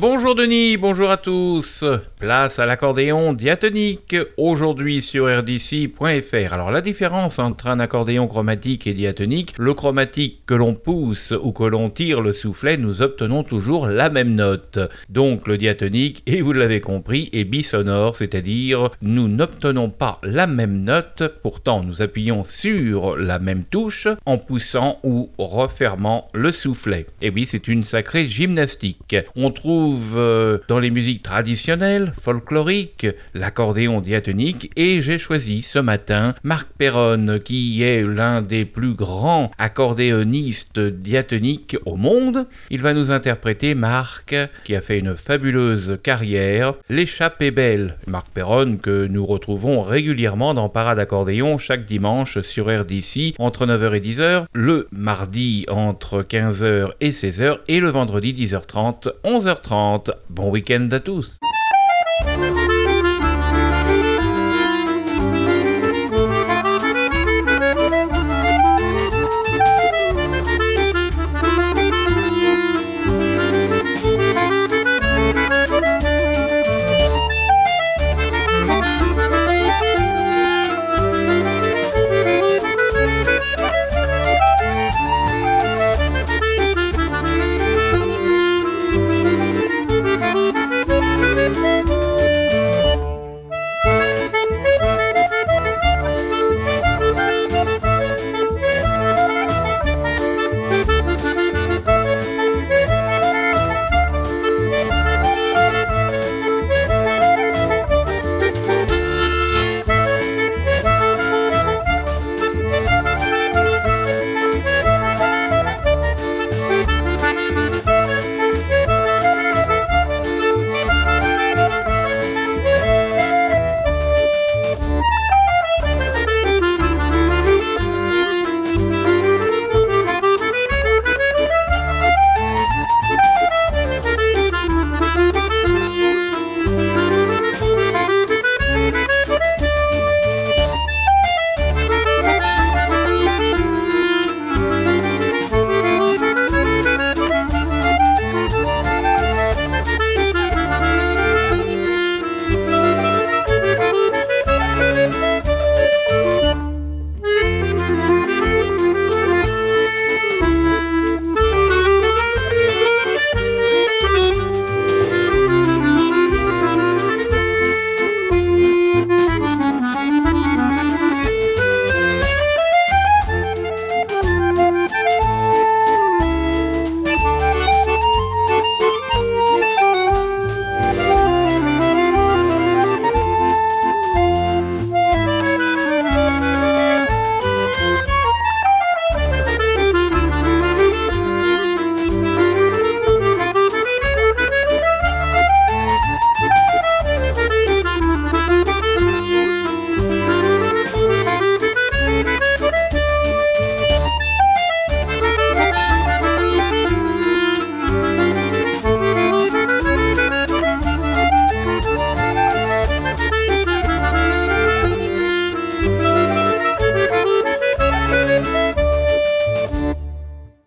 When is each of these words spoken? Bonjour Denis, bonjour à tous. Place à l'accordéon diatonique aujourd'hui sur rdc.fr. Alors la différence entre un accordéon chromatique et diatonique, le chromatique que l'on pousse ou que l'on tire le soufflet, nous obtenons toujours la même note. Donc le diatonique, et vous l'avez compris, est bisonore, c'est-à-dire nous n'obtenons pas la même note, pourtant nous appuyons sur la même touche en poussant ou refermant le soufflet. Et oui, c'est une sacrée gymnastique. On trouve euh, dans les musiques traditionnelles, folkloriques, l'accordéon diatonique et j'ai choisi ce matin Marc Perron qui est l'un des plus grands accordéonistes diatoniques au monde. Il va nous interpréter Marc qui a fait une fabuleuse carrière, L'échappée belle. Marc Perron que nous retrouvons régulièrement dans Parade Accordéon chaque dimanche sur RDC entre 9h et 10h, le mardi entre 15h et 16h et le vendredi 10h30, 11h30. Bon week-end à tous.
Bonjour 0.00 0.34
Denis, 0.34 0.78
bonjour 0.78 1.10
à 1.10 1.18
tous. 1.18 1.84
Place 2.18 2.58
à 2.58 2.64
l'accordéon 2.64 3.34
diatonique 3.34 4.16
aujourd'hui 4.38 5.02
sur 5.02 5.26
rdc.fr. 5.26 6.54
Alors 6.54 6.70
la 6.70 6.80
différence 6.80 7.38
entre 7.38 7.66
un 7.66 7.80
accordéon 7.80 8.26
chromatique 8.26 8.86
et 8.86 8.94
diatonique, 8.94 9.52
le 9.58 9.74
chromatique 9.74 10.46
que 10.46 10.54
l'on 10.54 10.74
pousse 10.74 11.34
ou 11.42 11.52
que 11.52 11.64
l'on 11.64 11.90
tire 11.90 12.22
le 12.22 12.32
soufflet, 12.32 12.78
nous 12.78 13.02
obtenons 13.02 13.44
toujours 13.44 13.88
la 13.88 14.08
même 14.08 14.34
note. 14.34 14.78
Donc 15.10 15.46
le 15.46 15.58
diatonique, 15.58 16.22
et 16.26 16.40
vous 16.40 16.54
l'avez 16.54 16.80
compris, 16.80 17.28
est 17.34 17.44
bisonore, 17.44 18.16
c'est-à-dire 18.16 18.88
nous 19.02 19.28
n'obtenons 19.28 19.90
pas 19.90 20.18
la 20.22 20.46
même 20.46 20.82
note, 20.82 21.24
pourtant 21.42 21.82
nous 21.84 22.00
appuyons 22.00 22.44
sur 22.44 23.18
la 23.18 23.38
même 23.38 23.64
touche 23.64 24.08
en 24.24 24.38
poussant 24.38 24.98
ou 25.02 25.28
refermant 25.36 26.28
le 26.32 26.52
soufflet. 26.52 27.06
Et 27.20 27.28
oui, 27.28 27.44
c'est 27.44 27.68
une 27.68 27.82
sacrée 27.82 28.26
gymnastique. 28.26 29.16
On 29.36 29.50
trouve 29.50 29.89
euh, 30.16 30.58
dans 30.68 30.78
les 30.78 30.90
musiques 30.90 31.22
traditionnelles, 31.22 32.12
folkloriques, 32.20 33.06
l'accordéon 33.34 34.00
diatonique 34.00 34.70
et 34.76 35.00
j'ai 35.00 35.18
choisi 35.18 35.62
ce 35.62 35.78
matin 35.78 36.34
Marc 36.42 36.68
Perron 36.78 37.38
qui 37.44 37.82
est 37.82 38.02
l'un 38.02 38.42
des 38.42 38.64
plus 38.64 38.94
grands 38.94 39.50
accordéonistes 39.58 40.80
diatoniques 40.80 41.76
au 41.86 41.96
monde. 41.96 42.46
Il 42.70 42.82
va 42.82 42.94
nous 42.94 43.10
interpréter 43.10 43.74
Marc 43.74 44.34
qui 44.64 44.76
a 44.76 44.80
fait 44.80 44.98
une 44.98 45.16
fabuleuse 45.16 45.98
carrière, 46.02 46.74
L'échappée 46.88 47.50
belle. 47.50 47.96
Marc 48.06 48.28
Perron 48.32 48.76
que 48.76 49.06
nous 49.06 49.26
retrouvons 49.26 49.82
régulièrement 49.82 50.54
dans 50.54 50.68
Parade 50.68 50.98
Accordéon 50.98 51.58
chaque 51.58 51.84
dimanche 51.84 52.40
sur 52.40 52.66
RDC 52.66 53.34
entre 53.38 53.66
9h 53.66 53.94
et 53.94 54.00
10h, 54.00 54.44
le 54.52 54.88
mardi 54.92 55.64
entre 55.68 56.22
15h 56.22 56.90
et 57.00 57.10
16h 57.10 57.58
et 57.68 57.80
le 57.80 57.88
vendredi 57.88 58.32
10h30, 58.32 59.10
11h30. 59.24 59.79
Bon 60.28 60.50
week-end 60.50 60.88
à 60.92 61.00
tous. 61.00 61.40